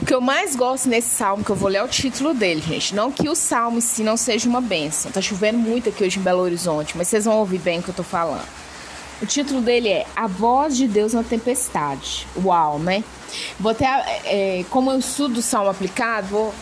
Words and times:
O 0.00 0.06
que 0.06 0.14
eu 0.14 0.20
mais 0.22 0.56
gosto 0.56 0.88
nesse 0.88 1.14
salmo, 1.14 1.44
que 1.44 1.50
eu 1.50 1.56
vou 1.56 1.68
ler 1.68 1.78
é 1.78 1.82
o 1.82 1.88
título 1.88 2.32
dele, 2.32 2.62
gente. 2.62 2.94
Não 2.94 3.12
que 3.12 3.28
o 3.28 3.34
salmo 3.34 3.78
em 3.78 3.80
si 3.82 4.02
não 4.02 4.16
seja 4.16 4.48
uma 4.48 4.60
benção. 4.60 5.12
Tá 5.12 5.20
chovendo 5.20 5.58
muito 5.58 5.90
aqui 5.90 6.02
hoje 6.02 6.18
em 6.18 6.22
Belo 6.22 6.40
Horizonte, 6.40 6.96
mas 6.96 7.08
vocês 7.08 7.26
vão 7.26 7.36
ouvir 7.36 7.58
bem 7.58 7.78
o 7.78 7.82
que 7.82 7.90
eu 7.90 7.94
tô 7.94 8.02
falando. 8.02 8.46
O 9.20 9.26
título 9.26 9.60
dele 9.60 9.88
é 9.88 10.06
A 10.16 10.26
Voz 10.26 10.76
de 10.76 10.88
Deus 10.88 11.12
na 11.12 11.22
Tempestade. 11.22 12.26
Uau, 12.42 12.78
né? 12.78 13.04
Vou 13.60 13.70
até, 13.70 13.84
é, 14.24 14.64
como 14.70 14.90
eu 14.90 14.98
estudo 14.98 15.38
o 15.38 15.42
salmo 15.42 15.70
aplicado, 15.70 16.26
vou, 16.26 16.54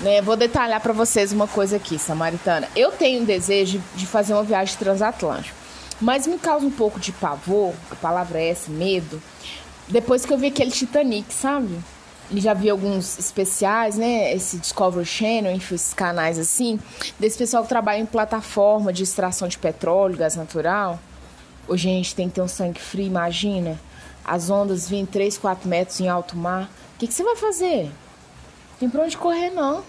né, 0.00 0.22
vou 0.22 0.36
detalhar 0.36 0.80
para 0.80 0.92
vocês 0.92 1.32
uma 1.32 1.48
coisa 1.48 1.76
aqui, 1.76 1.98
Samaritana. 1.98 2.68
Eu 2.76 2.92
tenho 2.92 3.22
um 3.22 3.24
desejo 3.24 3.82
de 3.96 4.06
fazer 4.06 4.32
uma 4.32 4.44
viagem 4.44 4.76
transatlântica, 4.78 5.54
mas 6.00 6.26
me 6.26 6.38
causa 6.38 6.64
um 6.64 6.70
pouco 6.70 6.98
de 6.98 7.12
pavor, 7.12 7.74
a 7.90 7.94
palavra 7.96 8.40
é 8.40 8.50
essa, 8.50 8.70
medo, 8.70 9.20
depois 9.88 10.24
que 10.24 10.32
eu 10.32 10.38
vi 10.38 10.46
aquele 10.46 10.70
Titanic, 10.70 11.32
sabe? 11.34 11.78
Já 12.34 12.52
vi 12.52 12.68
alguns 12.68 13.18
especiais, 13.18 13.96
né? 13.96 14.34
Esse 14.34 14.58
Discovery 14.58 15.06
Channel, 15.06 15.52
enfim, 15.52 15.74
esses 15.74 15.94
canais 15.94 16.38
assim, 16.38 16.78
desse 17.18 17.38
pessoal 17.38 17.62
que 17.62 17.68
trabalha 17.70 17.98
em 17.98 18.06
plataforma 18.06 18.92
de 18.92 19.02
extração 19.02 19.48
de 19.48 19.56
petróleo, 19.56 20.16
gás 20.16 20.36
natural. 20.36 20.98
Ô, 21.66 21.76
gente, 21.76 22.14
tem 22.14 22.28
que 22.28 22.34
ter 22.34 22.42
um 22.42 22.48
sangue 22.48 22.80
frio, 22.80 23.06
imagina. 23.06 23.78
As 24.24 24.50
ondas 24.50 24.88
vêm 24.88 25.06
3, 25.06 25.38
4 25.38 25.68
metros 25.68 26.00
em 26.00 26.08
alto 26.08 26.36
mar. 26.36 26.70
O 26.94 26.98
que, 26.98 27.06
que 27.06 27.14
você 27.14 27.24
vai 27.24 27.36
fazer? 27.36 27.90
Tem 28.78 28.90
pra 28.90 29.04
onde 29.04 29.16
correr, 29.16 29.50
não. 29.50 29.82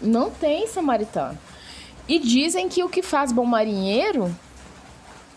Não 0.00 0.30
tem, 0.30 0.66
samaritano. 0.66 1.38
E 2.08 2.18
dizem 2.18 2.68
que 2.68 2.82
o 2.82 2.88
que 2.88 3.02
faz 3.02 3.30
bom 3.30 3.44
marinheiro 3.44 4.34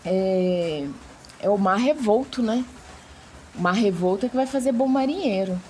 é, 0.04 0.86
é 1.40 1.50
o 1.50 1.58
mar 1.58 1.76
revolto, 1.76 2.42
né? 2.42 2.64
O 3.54 3.60
mar 3.60 3.74
revolto 3.74 4.26
é 4.26 4.28
que 4.28 4.36
vai 4.36 4.46
fazer 4.46 4.72
bom 4.72 4.88
marinheiro. 4.88 5.60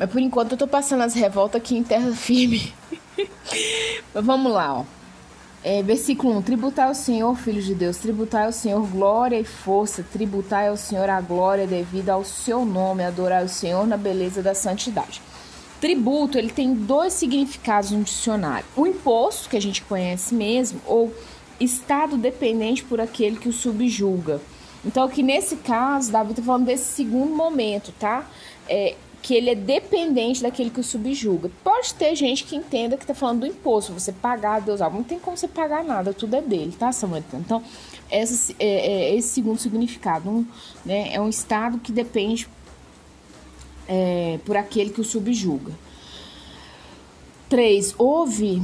Mas 0.00 0.10
por 0.10 0.18
enquanto 0.18 0.52
eu 0.52 0.58
tô 0.58 0.66
passando 0.66 1.02
as 1.02 1.12
revoltas 1.12 1.60
aqui 1.60 1.76
em 1.76 1.82
terra 1.84 2.10
firme. 2.12 2.72
Mas 4.14 4.24
vamos 4.24 4.50
lá, 4.50 4.78
ó. 4.78 4.84
É, 5.62 5.82
versículo 5.82 6.38
1: 6.38 6.42
Tributai 6.42 6.88
ao 6.88 6.94
Senhor, 6.94 7.36
filhos 7.36 7.66
de 7.66 7.74
Deus, 7.74 7.98
tributai 7.98 8.46
ao 8.46 8.52
Senhor 8.52 8.80
glória 8.86 9.38
e 9.38 9.44
força, 9.44 10.02
tributai 10.10 10.68
ao 10.68 10.76
Senhor 10.78 11.10
a 11.10 11.20
glória 11.20 11.66
devida 11.66 12.14
ao 12.14 12.24
seu 12.24 12.64
nome, 12.64 13.04
adorai 13.04 13.44
o 13.44 13.48
Senhor 13.48 13.86
na 13.86 13.98
beleza 13.98 14.42
da 14.42 14.54
santidade. 14.54 15.20
Tributo, 15.82 16.38
ele 16.38 16.50
tem 16.50 16.72
dois 16.72 17.12
significados 17.12 17.90
no 17.90 18.02
dicionário: 18.02 18.64
o 18.74 18.86
imposto, 18.86 19.50
que 19.50 19.56
a 19.58 19.60
gente 19.60 19.82
conhece 19.82 20.34
mesmo, 20.34 20.80
ou 20.86 21.12
estado 21.60 22.16
dependente 22.16 22.82
por 22.82 23.02
aquele 23.02 23.36
que 23.36 23.50
o 23.50 23.52
subjuga. 23.52 24.40
Então, 24.82 25.04
aqui 25.04 25.22
nesse 25.22 25.56
caso, 25.56 26.10
Davi 26.10 26.30
está 26.30 26.42
falando 26.42 26.64
desse 26.64 26.84
segundo 26.84 27.34
momento, 27.34 27.92
tá? 27.98 28.24
É, 28.66 28.94
que 29.22 29.34
ele 29.34 29.50
é 29.50 29.54
dependente 29.54 30.42
daquele 30.42 30.70
que 30.70 30.80
o 30.80 30.84
subjuga. 30.84 31.50
Pode 31.62 31.94
ter 31.94 32.14
gente 32.14 32.44
que 32.44 32.56
entenda 32.56 32.96
que 32.96 33.04
está 33.04 33.14
falando 33.14 33.40
do 33.40 33.46
imposto, 33.46 33.92
você 33.92 34.12
pagar 34.12 34.56
a 34.56 34.60
Deus 34.60 34.80
algo. 34.80 34.96
Não 34.96 35.04
tem 35.04 35.18
como 35.18 35.36
você 35.36 35.48
pagar 35.48 35.84
nada, 35.84 36.12
tudo 36.12 36.36
é 36.36 36.42
dele, 36.42 36.74
tá, 36.78 36.90
Samuel? 36.90 37.22
Então, 37.34 37.62
é, 38.10 38.24
é, 38.58 39.14
esse 39.14 39.28
segundo 39.28 39.58
significado 39.58 40.28
um, 40.28 40.46
né, 40.84 41.12
é 41.12 41.20
um 41.20 41.28
estado 41.28 41.78
que 41.78 41.92
depende 41.92 42.48
é, 43.86 44.38
por 44.44 44.56
aquele 44.56 44.90
que 44.90 45.00
o 45.00 45.04
subjuga. 45.04 45.72
3. 47.48 47.94
Ouve 47.98 48.62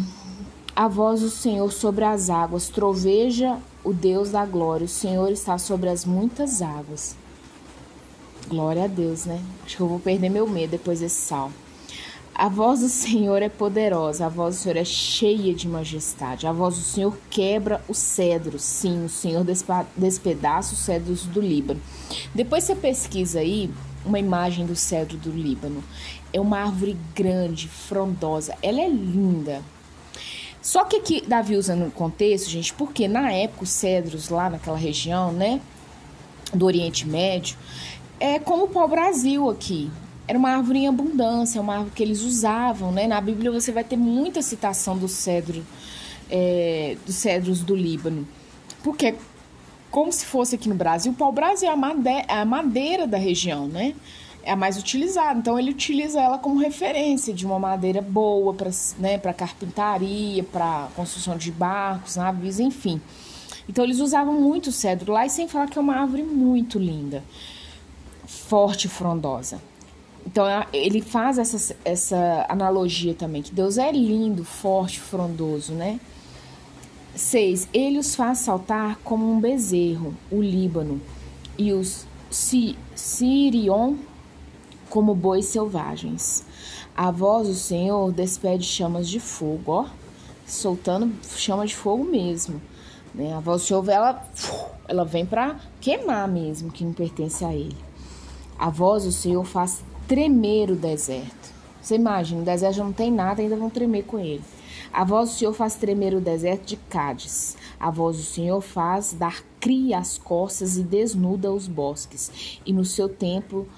a 0.75 0.89
voz 0.89 1.21
do 1.21 1.31
Senhor 1.31 1.71
sobre 1.73 2.05
as 2.05 2.31
águas, 2.31 2.69
troveja 2.69 3.59
o 3.83 3.93
Deus 3.93 4.31
da 4.31 4.47
glória. 4.47 4.85
O 4.85 4.89
Senhor 4.89 5.31
está 5.31 5.59
sobre 5.59 5.89
as 5.89 6.05
muitas 6.05 6.63
águas. 6.63 7.17
Glória 8.49 8.85
a 8.85 8.87
Deus, 8.87 9.25
né? 9.25 9.41
Acho 9.65 9.77
que 9.77 9.83
eu 9.83 9.89
vou 9.89 9.99
perder 9.99 10.29
meu 10.29 10.47
medo 10.47 10.71
depois 10.71 11.01
desse 11.01 11.21
salmo. 11.21 11.55
A 12.39 12.49
voz 12.49 12.81
do 12.81 12.89
Senhor 12.89 13.41
é 13.41 13.49
poderosa, 13.49 14.27
a 14.27 14.29
voz 14.29 14.57
do 14.57 14.59
Senhor 14.61 14.77
é 14.77 14.85
cheia 14.85 15.55
de 15.55 15.67
majestade. 15.67 16.47
A 16.47 16.53
voz 16.53 16.77
do 16.77 16.83
Senhor 16.83 17.17
quebra 17.31 17.83
os 17.89 17.97
cedros. 17.97 18.63
Sim, 18.63 19.07
o 19.07 19.09
Senhor 19.09 19.43
despedaça 19.97 20.75
os 20.75 20.81
cedros 20.81 21.25
do 21.25 21.41
Líbano. 21.41 21.81
Depois 22.35 22.65
você 22.65 22.75
pesquisa 22.75 23.41
aí 23.41 23.71
uma 24.05 24.19
imagem 24.19 24.67
do 24.67 24.77
cedro 24.77 25.17
do 25.17 25.31
Líbano. 25.31 25.83
É 26.33 26.39
uma 26.39 26.59
árvore 26.59 26.97
grande, 27.15 27.69
frondosa. 27.69 28.55
Ela 28.63 28.83
é 28.83 28.89
linda. 28.89 29.63
Só 30.61 30.85
que 30.85 30.97
aqui 30.97 31.25
Davi 31.27 31.57
usa 31.57 31.75
no 31.75 31.91
contexto, 31.91 32.51
gente, 32.51 32.73
porque 32.75 33.09
na 33.09 33.33
época 33.33 33.65
os 33.65 33.71
cedros 33.71 34.29
lá 34.29 34.51
naquela 34.51 34.77
região, 34.77 35.33
né, 35.33 35.61
do 36.53 36.67
Oriente 36.67 37.07
Médio, 37.09 37.57
é 38.19 38.39
como 38.39 38.65
o 38.65 38.69
pau-brasil 38.69 39.49
aqui. 39.49 39.91
Era 40.29 40.39
uma 40.39 40.51
árvore 40.51 40.81
em 40.81 40.89
abundância, 40.89 41.61
uma 41.61 41.75
árvore 41.75 41.93
que 41.95 42.03
eles 42.03 42.23
usavam, 42.23 42.91
né? 42.91 43.07
Na 43.07 43.21
Bíblia 43.21 43.51
você 43.51 43.71
vai 43.71 43.85
ter 43.85 43.97
muita 43.97 44.43
citação 44.43 44.99
do 44.99 45.07
cedro, 45.07 45.65
é, 46.29 46.97
dos 47.07 47.15
cedros 47.15 47.61
do 47.61 47.77
Líbano. 47.77 48.27
Porque, 48.83 49.15
como 49.91 50.13
se 50.13 50.27
fosse 50.27 50.57
aqui 50.57 50.69
no 50.69 50.75
Brasil, 50.75 51.13
o 51.13 51.15
pau-brasil 51.15 51.69
é 51.69 51.73
a 51.73 51.77
madeira, 51.77 52.25
é 52.29 52.41
a 52.41 52.45
madeira 52.45 53.07
da 53.07 53.19
região, 53.19 53.69
né? 53.69 53.95
É 54.43 54.51
a 54.51 54.57
mais 54.57 54.77
utilizada. 54.77 55.39
Então, 55.39 55.59
ele 55.59 55.71
utiliza 55.71 56.21
ela 56.21 56.39
como 56.39 56.59
referência 56.59 57.33
de 57.33 57.47
uma 57.47 57.59
madeira 57.59 58.03
boa 58.03 58.53
para 58.53 58.71
né, 58.99 59.19
carpintaria, 59.19 60.43
para 60.43 60.89
construção 60.97 61.37
de 61.37 61.53
barcos, 61.53 62.17
navios, 62.17 62.59
enfim. 62.59 63.01
Então, 63.69 63.85
eles 63.85 64.01
usavam 64.01 64.41
muito 64.41 64.69
o 64.69 64.73
cedro 64.73 65.13
lá, 65.13 65.25
e 65.25 65.31
sem 65.31 65.47
falar 65.47 65.69
que 65.69 65.79
é 65.79 65.81
uma 65.81 65.95
árvore 65.95 66.25
muito 66.25 66.81
linda 66.81 67.23
forte 68.27 68.87
e 68.87 68.89
frondosa. 68.89 69.61
Então 70.27 70.45
ele 70.73 71.01
faz 71.01 71.39
essa, 71.39 71.77
essa 71.85 72.47
analogia 72.49 73.15
também, 73.15 73.43
que 73.43 73.55
Deus 73.55 73.79
é 73.79 73.93
lindo, 73.93 74.45
forte, 74.45 75.01
frondoso, 75.01 75.73
né? 75.73 76.01
6. 77.15 77.69
Ele 77.73 77.99
os 77.99 78.15
faz 78.15 78.39
saltar 78.39 78.99
como 79.03 79.31
um 79.31 79.41
bezerro, 79.41 80.15
o 80.31 80.43
Líbano, 80.43 81.01
e 81.57 81.73
os 81.73 82.07
si, 82.31 82.77
Sirion 82.95 83.95
como 84.91 85.15
bois 85.15 85.47
selvagens. 85.47 86.45
A 86.95 87.11
voz 87.11 87.49
do 87.49 87.55
Senhor 87.55 88.13
despede 88.13 88.65
chamas 88.65 89.09
de 89.09 89.21
fogo, 89.21 89.73
ó, 89.73 89.87
soltando 90.47 91.13
chama 91.37 91.67
de 91.67 91.75
fogo 91.75 92.05
mesmo. 92.05 92.61
Né? 93.15 93.33
A 93.35 93.41
voz 93.41 93.63
do 93.63 93.67
Senhor, 93.69 93.89
ela, 93.89 94.27
ela 94.89 95.05
vem 95.05 95.25
para 95.25 95.57
queimar 95.81 96.29
mesmo, 96.29 96.71
que 96.71 96.85
não 96.85 96.93
pertence 96.93 97.45
a 97.45 97.55
ele. 97.55 97.86
A 98.59 98.71
voz 98.71 99.05
do 99.05 99.13
Senhor 99.13 99.45
faz 99.45 99.83
tremer 100.09 100.71
o 100.71 100.77
deserto. 100.77 101.55
Você 101.81 101.95
imagina, 101.95 102.43
o 102.43 102.45
deserto 102.45 102.79
não 102.79 102.93
tem 102.93 103.13
nada, 103.13 103.43
ainda 103.43 103.57
vão 103.57 103.71
tremer 103.71 104.05
com 104.05 104.19
ele. 104.19 104.43
A 104.93 105.05
voz 105.05 105.31
do 105.31 105.35
Senhor 105.37 105.53
faz 105.53 105.75
tremer 105.75 106.15
o 106.15 106.21
deserto 106.21 106.65
de 106.65 106.77
Cádiz. 106.77 107.57
A 107.79 107.91
voz 107.91 108.17
do 108.17 108.23
Senhor 108.23 108.61
faz 108.61 109.13
dar 109.13 109.43
cria 109.61 109.99
as 109.99 110.17
costas 110.17 110.77
e 110.77 110.83
desnuda 110.83 111.53
os 111.53 111.69
bosques. 111.69 112.59
E 112.65 112.73
no 112.73 112.85
seu 112.85 113.09
templo 113.09 113.69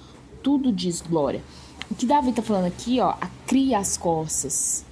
tudo 0.41 0.71
diz 0.71 1.01
glória. 1.01 1.43
O 1.91 1.95
que 1.95 2.05
Davi 2.05 2.29
está 2.29 2.41
falando 2.41 2.67
aqui, 2.67 2.99
ó, 2.99 3.09
a 3.09 3.27
cria 3.45 3.79
as 3.79 3.97
costas. 3.97 4.85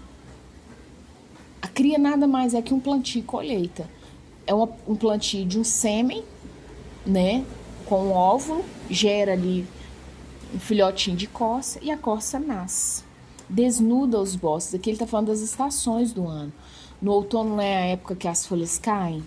A 1.61 1.67
cria 1.67 1.97
nada 1.97 2.27
mais 2.27 2.53
é 2.53 2.61
que 2.61 2.73
um 2.73 2.79
plantio 2.79 3.23
colheita. 3.23 3.89
É 4.45 4.53
uma, 4.53 4.69
um 4.87 4.95
plantio 4.95 5.45
de 5.45 5.59
um 5.59 5.63
sêmen, 5.63 6.23
né, 7.05 7.45
com 7.85 8.07
um 8.07 8.11
óvulo, 8.11 8.65
gera 8.89 9.33
ali 9.33 9.65
um 10.53 10.59
filhotinho 10.59 11.17
de 11.17 11.27
corça 11.27 11.79
e 11.81 11.91
a 11.91 11.97
corça 11.97 12.39
nasce. 12.39 13.03
Desnuda 13.49 14.19
os 14.19 14.35
bosques. 14.35 14.75
Aqui 14.75 14.89
ele 14.89 14.95
está 14.95 15.07
falando 15.07 15.27
das 15.27 15.41
estações 15.41 16.11
do 16.11 16.27
ano. 16.27 16.51
No 17.01 17.11
outono 17.11 17.51
não 17.51 17.61
é 17.61 17.77
a 17.77 17.85
época 17.85 18.15
que 18.15 18.27
as 18.27 18.45
folhas 18.45 18.77
caem. 18.77 19.23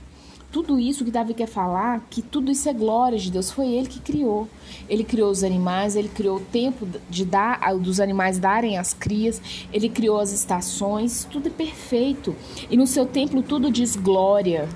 Tudo 0.53 0.81
isso 0.81 1.05
que 1.05 1.13
Davi 1.13 1.33
quer 1.33 1.47
falar, 1.47 2.05
que 2.11 2.21
tudo 2.21 2.51
isso 2.51 2.69
é 2.69 2.73
glória 2.73 3.17
de 3.17 3.31
Deus, 3.31 3.53
foi 3.53 3.69
ele 3.69 3.87
que 3.87 4.01
criou. 4.01 4.49
Ele 4.89 5.05
criou 5.05 5.31
os 5.31 5.45
animais, 5.45 5.95
ele 5.95 6.09
criou 6.09 6.39
o 6.39 6.41
tempo 6.41 6.89
de 7.09 7.25
dar 7.25 7.61
dos 7.79 8.01
animais 8.01 8.37
darem 8.37 8.77
as 8.77 8.93
crias, 8.93 9.41
ele 9.73 9.89
criou 9.89 10.19
as 10.19 10.33
estações, 10.33 11.25
tudo 11.31 11.47
é 11.47 11.51
perfeito. 11.51 12.35
E 12.69 12.77
no 12.77 12.85
seu 12.85 13.07
templo 13.07 13.43
tudo 13.43 13.71
diz 13.71 13.95
glória. 13.95 14.69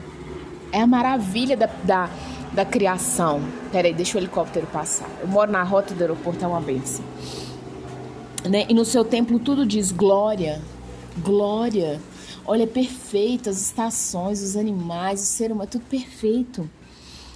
É 0.70 0.80
a 0.80 0.86
maravilha 0.86 1.56
da, 1.56 1.66
da 1.66 2.08
da 2.54 2.64
criação. 2.64 3.42
Peraí, 3.72 3.92
deixa 3.92 4.16
o 4.16 4.20
helicóptero 4.20 4.66
passar. 4.68 5.10
Eu 5.20 5.26
moro 5.26 5.50
na 5.50 5.62
rota 5.62 5.92
do 5.92 6.00
aeroporto, 6.00 6.44
é 6.44 6.48
uma 6.48 6.60
benção. 6.60 7.04
Né? 8.48 8.66
E 8.68 8.74
no 8.74 8.84
seu 8.84 9.04
templo 9.04 9.38
tudo 9.38 9.66
diz 9.66 9.90
glória, 9.90 10.62
glória. 11.18 12.00
Olha, 12.46 12.62
é 12.62 12.66
perfeito, 12.66 13.50
as 13.50 13.60
estações, 13.60 14.42
os 14.42 14.56
animais, 14.56 15.20
o 15.22 15.26
ser 15.26 15.50
humano, 15.50 15.64
é 15.64 15.66
tudo 15.66 15.84
perfeito. 15.86 16.68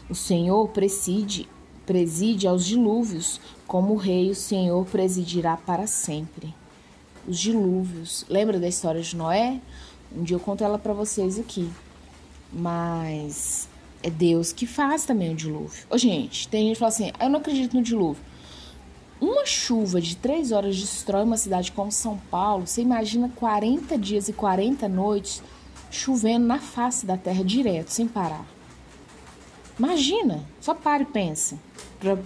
O 0.09 0.15
Senhor 0.15 0.69
preside, 0.69 1.49
preside 1.85 2.47
aos 2.47 2.65
dilúvios, 2.65 3.41
como 3.67 3.95
o 3.95 3.97
rei, 3.97 4.31
o 4.31 4.35
Senhor 4.35 4.85
presidirá 4.87 5.57
para 5.57 5.87
sempre. 5.87 6.55
Os 7.27 7.39
dilúvios. 7.39 8.25
Lembra 8.29 8.59
da 8.59 8.69
história 8.69 9.01
de 9.01 9.17
Noé? 9.17 9.61
Um 10.15 10.23
dia 10.23 10.37
eu 10.37 10.41
conto 10.41 10.63
ela 10.63 10.79
para 10.79 10.93
vocês 10.93 11.39
aqui. 11.39 11.71
Mas 12.53 13.69
é 14.03 14.11
Deus 14.11 14.53
que 14.53 14.67
faz 14.67 15.05
também 15.05 15.33
o 15.33 15.37
dilúvio. 15.37 15.85
Ô, 15.91 15.99
gente, 15.99 16.49
tem 16.49 16.67
gente 16.67 16.75
que 16.75 16.79
fala 16.79 16.89
assim, 16.89 17.13
ah, 17.19 17.25
eu 17.25 17.31
não 17.31 17.41
acredito 17.41 17.77
no 17.77 17.83
dilúvio. 17.83 18.23
Uma 19.21 19.45
chuva 19.45 20.01
de 20.01 20.17
três 20.17 20.53
horas 20.53 20.77
destrói 20.77 21.25
uma 21.25 21.37
cidade 21.37 21.73
como 21.73 21.91
São 21.91 22.17
Paulo. 22.31 22.67
Você 22.67 22.83
imagina 22.83 23.29
40 23.35 23.99
dias 23.99 24.29
e 24.29 24.33
40 24.33 24.89
noites 24.89 25.43
chovendo 25.91 26.47
na 26.47 26.59
face 26.59 27.05
da 27.05 27.17
terra 27.17 27.43
direto, 27.43 27.89
sem 27.89 28.07
parar. 28.07 28.47
Imagina, 29.79 30.45
só 30.61 30.75
para 30.75 31.03
e 31.03 31.07
pensa. 31.07 31.59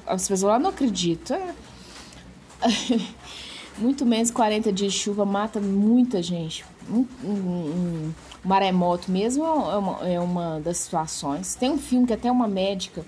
As 0.06 0.28
pessoas 0.28 0.42
lá 0.42 0.58
não 0.58 0.70
acreditam. 0.70 1.36
É. 1.36 1.54
Muito 3.78 4.04
menos 4.04 4.30
40 4.30 4.70
dias 4.72 4.92
de 4.92 4.98
chuva 4.98 5.24
mata 5.24 5.60
muita 5.60 6.22
gente. 6.22 6.64
Um, 6.90 7.06
um, 7.24 7.30
um 7.30 8.12
maremoto 8.44 9.10
mesmo 9.10 9.44
é 9.44 9.76
uma, 9.76 10.08
é 10.08 10.20
uma 10.20 10.60
das 10.60 10.78
situações. 10.78 11.54
Tem 11.54 11.70
um 11.70 11.78
filme 11.78 12.06
que 12.06 12.12
até 12.12 12.30
uma 12.30 12.46
médica 12.46 13.04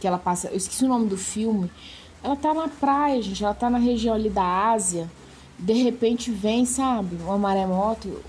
que 0.00 0.06
ela 0.06 0.18
passa, 0.18 0.48
eu 0.48 0.56
esqueci 0.56 0.84
o 0.84 0.88
nome 0.88 1.06
do 1.06 1.16
filme. 1.16 1.70
Ela 2.22 2.36
tá 2.36 2.54
na 2.54 2.68
praia, 2.68 3.20
gente, 3.20 3.44
ela 3.44 3.54
tá 3.54 3.68
na 3.68 3.78
região 3.78 4.14
ali 4.14 4.30
da 4.30 4.70
Ásia. 4.70 5.10
De 5.58 5.74
repente 5.74 6.30
vem, 6.30 6.64
sabe, 6.64 7.16
uma 7.22 7.36
maremoto, 7.36 8.22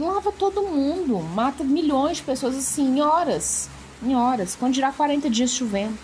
lava 0.00 0.32
todo 0.32 0.62
mundo, 0.62 1.20
mata 1.20 1.62
milhões 1.62 2.16
de 2.16 2.24
pessoas 2.24 2.56
assim 2.56 2.96
em 2.96 3.00
horas, 3.00 3.70
em 4.02 4.16
horas, 4.16 4.56
quando 4.56 4.74
dirá 4.74 4.90
40 4.90 5.30
dias 5.30 5.50
chovendo. 5.50 5.96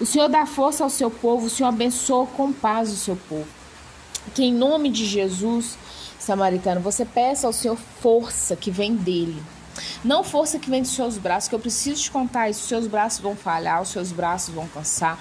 O 0.00 0.06
Senhor 0.06 0.28
dá 0.28 0.46
força 0.46 0.84
ao 0.84 0.90
seu 0.90 1.10
povo, 1.10 1.46
o 1.46 1.50
Senhor 1.50 1.68
abençoa 1.68 2.26
com 2.26 2.52
paz 2.52 2.92
o 2.92 2.96
seu 2.96 3.16
povo. 3.28 3.61
Que 4.34 4.44
em 4.44 4.52
nome 4.52 4.88
de 4.88 5.04
Jesus, 5.04 5.76
samaritano, 6.18 6.80
você 6.80 7.04
peça 7.04 7.46
ao 7.46 7.52
Senhor 7.52 7.76
força 8.00 8.56
que 8.56 8.70
vem 8.70 8.94
dele. 8.94 9.42
Não 10.04 10.22
força 10.22 10.58
que 10.58 10.70
vem 10.70 10.82
dos 10.82 10.94
seus 10.94 11.18
braços, 11.18 11.48
que 11.48 11.54
eu 11.54 11.60
preciso 11.60 12.02
te 12.02 12.10
contar 12.10 12.48
isso. 12.48 12.66
Seus 12.66 12.86
braços 12.86 13.20
vão 13.20 13.36
falhar, 13.36 13.82
os 13.82 13.88
seus 13.88 14.12
braços 14.12 14.54
vão 14.54 14.66
cansar. 14.68 15.18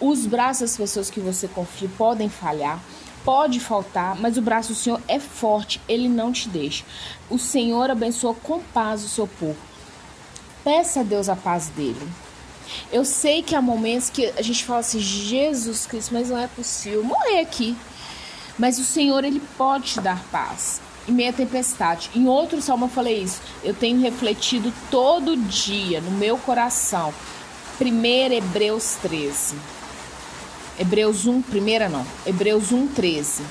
Os 0.00 0.26
braços 0.26 0.62
das 0.62 0.76
pessoas 0.76 1.10
que 1.10 1.20
você 1.20 1.46
confia 1.46 1.88
podem 1.96 2.28
falhar, 2.28 2.82
pode 3.24 3.60
faltar, 3.60 4.16
mas 4.16 4.36
o 4.36 4.42
braço 4.42 4.70
do 4.70 4.74
Senhor 4.74 5.00
é 5.06 5.20
forte, 5.20 5.80
ele 5.88 6.08
não 6.08 6.32
te 6.32 6.48
deixa. 6.48 6.84
O 7.30 7.38
Senhor 7.38 7.90
abençoa 7.90 8.34
com 8.34 8.60
paz 8.60 9.04
o 9.04 9.08
seu 9.08 9.28
povo. 9.28 9.56
Peça 10.64 11.00
a 11.00 11.02
Deus 11.04 11.28
a 11.28 11.36
paz 11.36 11.68
dele. 11.68 12.08
Eu 12.90 13.04
sei 13.04 13.42
que 13.42 13.54
há 13.54 13.62
momentos 13.62 14.10
que 14.10 14.26
a 14.36 14.42
gente 14.42 14.64
fala 14.64 14.80
assim, 14.80 14.98
Jesus 14.98 15.86
Cristo, 15.86 16.14
mas 16.14 16.30
não 16.30 16.38
é 16.38 16.46
possível 16.46 17.04
morrer 17.04 17.40
aqui. 17.40 17.76
Mas 18.58 18.78
o 18.78 18.84
Senhor, 18.84 19.24
ele 19.24 19.42
pode 19.56 19.92
te 19.92 20.00
dar 20.00 20.22
paz 20.30 20.80
em 21.08 21.12
meia 21.12 21.32
tempestade. 21.32 22.10
Em 22.14 22.26
outro 22.26 22.60
salmo 22.60 22.86
eu 22.86 22.90
falei 22.90 23.22
isso. 23.22 23.40
Eu 23.62 23.74
tenho 23.74 24.00
refletido 24.00 24.72
todo 24.90 25.36
dia 25.36 26.00
no 26.00 26.10
meu 26.12 26.36
coração. 26.38 27.12
1 27.80 28.32
Hebreus 28.32 28.96
13. 29.02 29.56
Hebreus 30.78 31.26
1, 31.26 31.42
primeira 31.42 31.88
não. 31.88 32.06
Hebreus 32.26 32.72
1, 32.72 32.88
13. 32.88 33.42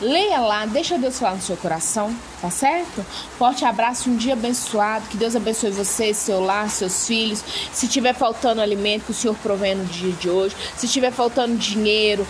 Leia 0.00 0.38
lá, 0.38 0.64
deixa 0.64 0.96
Deus 0.96 1.18
falar 1.18 1.34
no 1.34 1.42
seu 1.42 1.56
coração, 1.56 2.14
tá 2.40 2.50
certo? 2.50 3.04
Forte 3.36 3.64
abraço, 3.64 4.08
um 4.08 4.16
dia 4.16 4.34
abençoado, 4.34 5.08
que 5.08 5.16
Deus 5.16 5.34
abençoe 5.34 5.72
você, 5.72 6.14
seu 6.14 6.40
lar, 6.40 6.70
seus 6.70 7.04
filhos. 7.04 7.42
Se 7.72 7.88
tiver 7.88 8.14
faltando 8.14 8.60
alimento, 8.60 9.06
que 9.06 9.10
o 9.10 9.14
Senhor 9.14 9.36
provém 9.42 9.74
no 9.74 9.84
dia 9.86 10.12
de 10.12 10.30
hoje. 10.30 10.54
Se 10.76 10.86
tiver 10.86 11.10
faltando 11.10 11.56
dinheiro, 11.56 12.24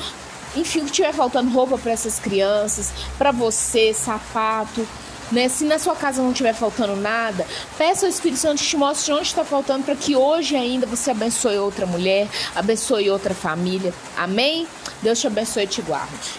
enfim, 0.61 0.85
que 0.85 0.93
tiver 0.93 1.13
faltando 1.13 1.51
roupa 1.51 1.79
para 1.79 1.93
essas 1.93 2.19
crianças, 2.19 2.93
para 3.17 3.31
você, 3.31 3.93
sapato. 3.93 4.87
Né? 5.31 5.49
Se 5.49 5.65
na 5.65 5.79
sua 5.79 5.95
casa 5.95 6.23
não 6.23 6.31
estiver 6.31 6.55
faltando 6.55 6.97
nada, 6.97 7.47
peça 7.77 8.07
ao 8.07 8.11
Espírito 8.11 8.41
Santo 8.41 8.63
te 8.63 8.77
mostre 8.77 9.13
onde 9.13 9.25
está 9.25 9.45
faltando 9.45 9.85
para 9.85 9.95
que 9.95 10.17
hoje 10.17 10.57
ainda 10.57 10.87
você 10.87 11.11
abençoe 11.11 11.59
outra 11.59 11.85
mulher, 11.85 12.29
abençoe 12.55 13.11
outra 13.11 13.35
família. 13.35 13.93
Amém? 14.17 14.67
Deus 15.03 15.21
te 15.21 15.27
abençoe 15.27 15.65
e 15.65 15.67
te 15.67 15.83
guarde. 15.83 16.39